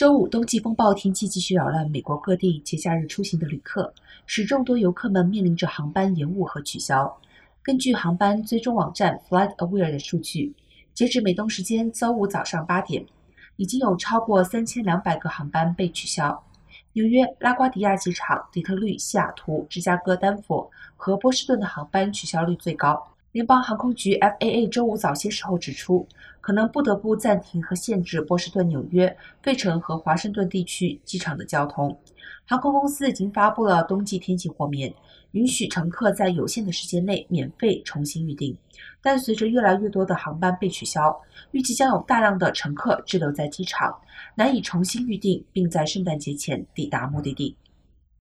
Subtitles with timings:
[0.00, 3.92] 周五，冬季风暴天气继续扰乱美国各地节假日出行的旅客，
[4.24, 7.14] 使众多游客们面临着航班延误和取消。
[7.62, 10.54] 根据航班追踪网站 FlightAware 的数据，
[10.94, 13.04] 截止美东时间周五早上八点，
[13.56, 16.42] 已经有超过三千两百个航班被取消。
[16.94, 23.06] 纽约、拉瓜迪亚机场、底特律、西雅图、芝加哥、丹佛和波士顿的航班取消率最高。
[23.32, 26.04] 联邦航空局 （FAA） 周五早些时候指出，
[26.40, 31.96] 可能不得不暂停和限制波士顿、纽约、费城和华盛顿地区机场的交通。
[32.44, 34.92] 航空公司已经发布了冬季天气豁免，
[35.30, 38.56] 允许乘客在有限的时间内免费重新预订。
[39.00, 41.16] 但随着越来越多的航班被取消，
[41.52, 43.96] 预计将有大量的乘客滞留在机场，
[44.34, 47.56] 难以重新预订，并在圣诞节前抵达目的地。